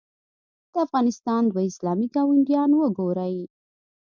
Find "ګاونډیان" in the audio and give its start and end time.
2.15-2.71